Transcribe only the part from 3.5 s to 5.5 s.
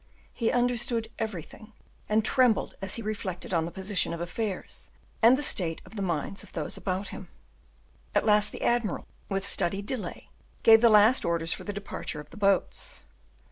on the position of affairs, and the